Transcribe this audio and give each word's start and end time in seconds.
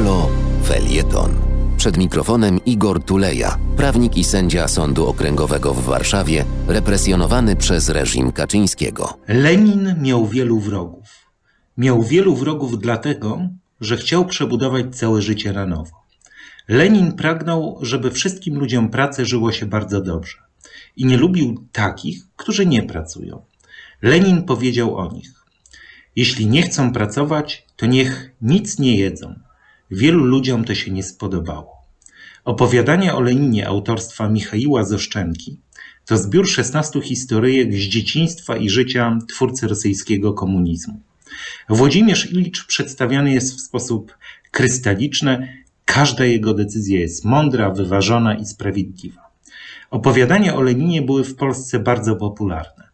Halo 0.00 0.28
Felieton. 0.64 1.30
Przed 1.76 1.96
mikrofonem 1.96 2.64
Igor 2.66 3.04
Tuleja, 3.04 3.58
prawnik 3.76 4.16
i 4.16 4.24
sędzia 4.24 4.68
Sądu 4.68 5.06
Okręgowego 5.06 5.74
w 5.74 5.84
Warszawie, 5.84 6.44
represjonowany 6.68 7.56
przez 7.56 7.88
reżim 7.88 8.32
Kaczyńskiego. 8.32 9.18
Lenin 9.28 9.94
miał 10.02 10.26
wielu 10.26 10.60
wrogów. 10.60 11.06
Miał 11.76 12.02
wielu 12.02 12.36
wrogów 12.36 12.78
dlatego, 12.78 13.40
że 13.80 13.96
chciał 13.96 14.26
przebudować 14.26 14.96
całe 14.96 15.22
życie 15.22 15.52
na 15.52 15.66
nowo. 15.66 16.04
Lenin 16.68 17.12
pragnął, 17.12 17.78
żeby 17.82 18.10
wszystkim 18.10 18.58
ludziom 18.58 18.88
pracy 18.88 19.26
żyło 19.26 19.52
się 19.52 19.66
bardzo 19.66 20.00
dobrze 20.00 20.38
i 20.96 21.06
nie 21.06 21.16
lubił 21.16 21.64
takich, 21.72 22.22
którzy 22.36 22.66
nie 22.66 22.82
pracują. 22.82 23.42
Lenin 24.02 24.42
powiedział 24.42 24.96
o 24.96 25.12
nich: 25.12 25.30
Jeśli 26.16 26.46
nie 26.46 26.62
chcą 26.62 26.92
pracować, 26.92 27.66
to 27.76 27.86
niech 27.86 28.30
nic 28.42 28.78
nie 28.78 28.96
jedzą. 28.96 29.49
Wielu 29.90 30.24
ludziom 30.24 30.64
to 30.64 30.74
się 30.74 30.90
nie 30.90 31.02
spodobało. 31.02 31.80
Opowiadanie 32.44 33.14
o 33.14 33.20
Leninie 33.20 33.68
autorstwa 33.68 34.28
Michaiła 34.28 34.84
Zoszczenki 34.84 35.60
to 36.06 36.18
zbiór 36.18 36.48
16 36.48 37.00
historyjek 37.00 37.74
z 37.74 37.76
dzieciństwa 37.76 38.56
i 38.56 38.70
życia 38.70 39.18
twórcy 39.28 39.68
rosyjskiego 39.68 40.32
komunizmu. 40.32 41.00
Włodzimierz 41.68 42.32
Ilicz 42.32 42.66
przedstawiany 42.66 43.32
jest 43.32 43.56
w 43.56 43.60
sposób 43.60 44.16
krystaliczny, 44.50 45.64
każda 45.84 46.24
jego 46.24 46.54
decyzja 46.54 47.00
jest 47.00 47.24
mądra, 47.24 47.70
wyważona 47.70 48.34
i 48.34 48.46
sprawiedliwa. 48.46 49.30
Opowiadania 49.90 50.56
o 50.56 50.62
Leninie 50.62 51.02
były 51.02 51.24
w 51.24 51.36
Polsce 51.36 51.78
bardzo 51.78 52.16
popularne. 52.16 52.88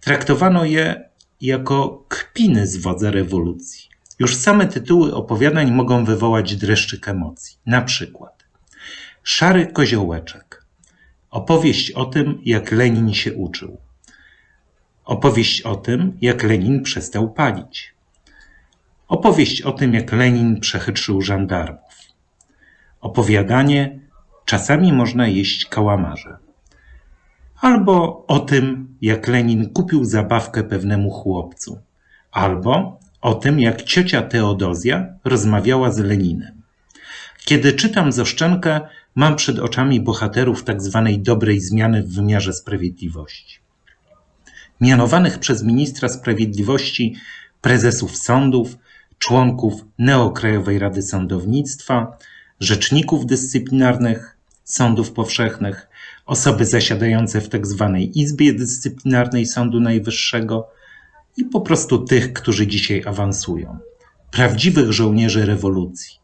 Traktowano 0.00 0.64
je 0.64 1.08
jako 1.40 2.04
kpiny 2.08 2.66
z 2.66 2.76
wodza 2.76 3.10
rewolucji. 3.10 3.95
Już 4.18 4.36
same 4.36 4.66
tytuły 4.66 5.14
opowiadań 5.14 5.72
mogą 5.72 6.04
wywołać 6.04 6.56
dreszczyk 6.56 7.08
emocji. 7.08 7.58
Na 7.66 7.82
przykład 7.82 8.44
Szary 9.22 9.66
Koziołeczek. 9.66 10.64
Opowieść 11.30 11.90
o 11.90 12.04
tym, 12.04 12.40
jak 12.44 12.72
Lenin 12.72 13.14
się 13.14 13.34
uczył. 13.34 13.78
Opowieść 15.04 15.62
o 15.62 15.76
tym, 15.76 16.18
jak 16.20 16.42
Lenin 16.42 16.82
przestał 16.82 17.32
palić. 17.32 17.94
Opowieść 19.08 19.62
o 19.62 19.72
tym, 19.72 19.94
jak 19.94 20.12
Lenin 20.12 20.60
przechytrzył 20.60 21.22
żandarmów. 21.22 21.94
Opowiadanie 23.00 24.06
Czasami 24.46 24.92
można 24.92 25.28
jeść 25.28 25.66
kałamarze. 25.66 26.36
Albo 27.60 28.24
o 28.26 28.38
tym, 28.38 28.96
jak 29.02 29.28
Lenin 29.28 29.72
kupił 29.72 30.04
zabawkę 30.04 30.64
pewnemu 30.64 31.10
chłopcu. 31.10 31.80
Albo 32.32 32.98
o 33.20 33.34
tym, 33.34 33.60
jak 33.60 33.82
ciocia 33.82 34.22
Teodozja 34.22 35.06
rozmawiała 35.24 35.92
z 35.92 35.98
Leninem. 35.98 36.62
Kiedy 37.44 37.72
czytam 37.72 38.12
Zoszczenkę, 38.12 38.80
mam 39.14 39.36
przed 39.36 39.58
oczami 39.58 40.00
bohaterów 40.00 40.62
tzw. 40.62 41.02
Tak 41.04 41.22
dobrej 41.22 41.60
zmiany 41.60 42.02
w 42.02 42.14
wymiarze 42.14 42.52
sprawiedliwości. 42.52 43.58
Mianowanych 44.80 45.38
przez 45.38 45.62
ministra 45.62 46.08
sprawiedliwości 46.08 47.16
prezesów 47.60 48.16
sądów, 48.16 48.76
członków 49.18 49.84
Neokrajowej 49.98 50.78
Rady 50.78 51.02
Sądownictwa, 51.02 52.18
rzeczników 52.60 53.26
dyscyplinarnych 53.26 54.36
sądów 54.64 55.12
powszechnych, 55.12 55.88
osoby 56.26 56.64
zasiadające 56.64 57.40
w 57.40 57.48
tzw. 57.48 57.90
Tak 57.92 58.16
Izbie 58.16 58.52
Dyscyplinarnej 58.52 59.46
Sądu 59.46 59.80
Najwyższego, 59.80 60.68
i 61.36 61.44
po 61.44 61.60
prostu 61.60 61.98
tych, 61.98 62.32
którzy 62.32 62.66
dzisiaj 62.66 63.02
awansują. 63.06 63.78
Prawdziwych 64.30 64.92
żołnierzy 64.92 65.46
rewolucji. 65.46 66.18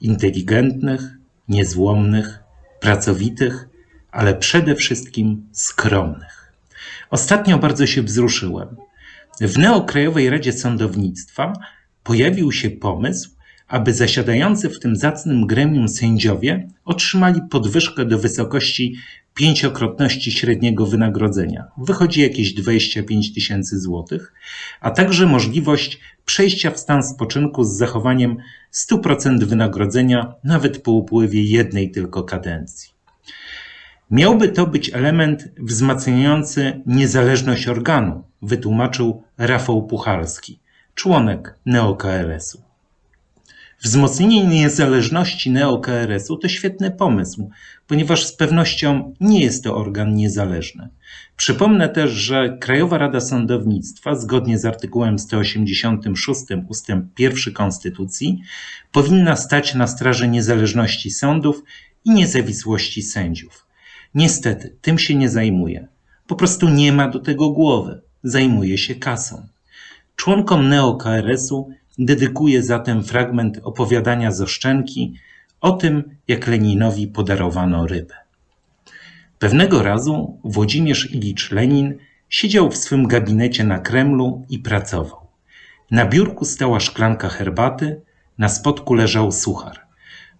Inteligentnych, 0.00 1.00
niezłomnych, 1.48 2.38
pracowitych, 2.80 3.68
ale 4.10 4.34
przede 4.34 4.74
wszystkim 4.74 5.46
skromnych. 5.52 6.52
Ostatnio 7.10 7.58
bardzo 7.58 7.86
się 7.86 8.02
wzruszyłem. 8.02 8.76
W 9.40 9.58
Neokrajowej 9.58 10.30
Radzie 10.30 10.52
Sądownictwa 10.52 11.52
pojawił 12.02 12.52
się 12.52 12.70
pomysł, 12.70 13.30
aby 13.68 13.94
zasiadający 13.94 14.68
w 14.68 14.80
tym 14.80 14.96
zacnym 14.96 15.46
gremium 15.46 15.88
sędziowie 15.88 16.68
otrzymali 16.84 17.40
podwyżkę 17.50 18.04
do 18.04 18.18
wysokości 18.18 18.96
pięciokrotności 19.34 20.32
średniego 20.32 20.86
wynagrodzenia. 20.86 21.64
Wychodzi 21.78 22.20
jakieś 22.20 22.54
25 22.54 23.34
tysięcy 23.34 23.80
złotych, 23.80 24.32
a 24.80 24.90
także 24.90 25.26
możliwość 25.26 26.00
przejścia 26.24 26.70
w 26.70 26.78
stan 26.78 27.02
spoczynku 27.02 27.64
z 27.64 27.76
zachowaniem 27.76 28.36
100% 28.72 29.44
wynagrodzenia 29.44 30.34
nawet 30.44 30.82
po 30.82 30.92
upływie 30.92 31.42
jednej 31.42 31.90
tylko 31.90 32.22
kadencji. 32.22 32.90
Miałby 34.10 34.48
to 34.48 34.66
być 34.66 34.94
element 34.94 35.48
wzmacniający 35.58 36.82
niezależność 36.86 37.68
organu, 37.68 38.24
wytłumaczył 38.42 39.22
Rafał 39.38 39.86
Puchalski, 39.86 40.60
członek 40.94 41.54
NeoKRS-u. 41.66 42.69
Wzmocnienie 43.82 44.44
niezależności 44.44 45.50
neo-KRS-u 45.50 46.36
to 46.36 46.48
świetny 46.48 46.90
pomysł, 46.90 47.50
ponieważ 47.86 48.26
z 48.26 48.36
pewnością 48.36 49.14
nie 49.20 49.40
jest 49.40 49.64
to 49.64 49.76
organ 49.76 50.14
niezależny. 50.14 50.88
Przypomnę 51.36 51.88
też, 51.88 52.10
że 52.10 52.58
Krajowa 52.60 52.98
Rada 52.98 53.20
Sądownictwa, 53.20 54.14
zgodnie 54.14 54.58
z 54.58 54.64
artykułem 54.64 55.18
186 55.18 56.40
ust. 56.68 56.88
1 57.18 57.54
Konstytucji, 57.54 58.42
powinna 58.92 59.36
stać 59.36 59.74
na 59.74 59.86
straży 59.86 60.28
niezależności 60.28 61.10
sądów 61.10 61.62
i 62.04 62.10
niezawisłości 62.10 63.02
sędziów. 63.02 63.66
Niestety, 64.14 64.76
tym 64.80 64.98
się 64.98 65.14
nie 65.14 65.28
zajmuje. 65.28 65.88
Po 66.26 66.36
prostu 66.36 66.68
nie 66.68 66.92
ma 66.92 67.08
do 67.08 67.18
tego 67.18 67.50
głowy. 67.50 68.00
Zajmuje 68.22 68.78
się 68.78 68.94
kasą. 68.94 69.46
Członkom 70.16 70.68
neo-KRS-u 70.68 71.70
Dedykuję 71.98 72.62
zatem 72.62 73.04
fragment 73.04 73.60
opowiadania 73.62 74.32
z 74.32 74.62
o 75.60 75.72
tym, 75.72 76.16
jak 76.28 76.46
Leninowi 76.46 77.08
podarowano 77.08 77.86
rybę. 77.86 78.14
Pewnego 79.38 79.82
razu 79.82 80.38
Włodzimierz 80.44 81.10
Ilicz 81.10 81.50
Lenin 81.50 81.94
siedział 82.28 82.70
w 82.70 82.76
swym 82.76 83.06
gabinecie 83.06 83.64
na 83.64 83.78
Kremlu 83.78 84.46
i 84.50 84.58
pracował. 84.58 85.20
Na 85.90 86.06
biurku 86.06 86.44
stała 86.44 86.80
szklanka 86.80 87.28
herbaty, 87.28 88.00
na 88.38 88.48
spodku 88.48 88.94
leżał 88.94 89.32
suchar. 89.32 89.80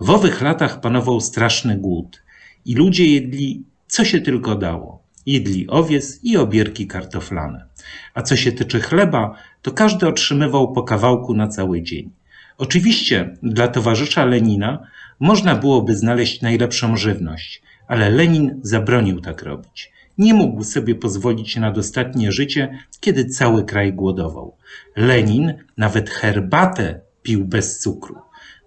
W 0.00 0.10
owych 0.10 0.40
latach 0.40 0.80
panował 0.80 1.20
straszny 1.20 1.76
głód 1.76 2.22
i 2.64 2.74
ludzie 2.74 3.06
jedli 3.06 3.64
co 3.86 4.04
się 4.04 4.20
tylko 4.20 4.54
dało. 4.54 5.05
Jedli 5.26 5.66
owiec 5.68 6.20
i 6.22 6.36
obierki 6.36 6.86
kartoflane. 6.86 7.66
A 8.14 8.22
co 8.22 8.36
się 8.36 8.52
tyczy 8.52 8.80
chleba, 8.80 9.38
to 9.62 9.72
każdy 9.72 10.08
otrzymywał 10.08 10.72
po 10.72 10.82
kawałku 10.82 11.34
na 11.34 11.48
cały 11.48 11.82
dzień. 11.82 12.10
Oczywiście 12.58 13.36
dla 13.42 13.68
towarzysza 13.68 14.24
Lenina 14.24 14.86
można 15.20 15.54
byłoby 15.54 15.96
znaleźć 15.96 16.42
najlepszą 16.42 16.96
żywność, 16.96 17.62
ale 17.88 18.10
Lenin 18.10 18.60
zabronił 18.62 19.20
tak 19.20 19.42
robić. 19.42 19.92
Nie 20.18 20.34
mógł 20.34 20.64
sobie 20.64 20.94
pozwolić 20.94 21.56
na 21.56 21.70
dostatnie 21.70 22.32
życie, 22.32 22.78
kiedy 23.00 23.24
cały 23.24 23.64
kraj 23.64 23.92
głodował. 23.92 24.56
Lenin 24.96 25.54
nawet 25.76 26.10
herbatę 26.10 27.00
pił 27.22 27.44
bez 27.44 27.78
cukru. 27.78 28.16